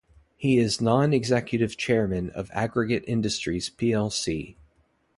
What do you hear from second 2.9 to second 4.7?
Industries plc.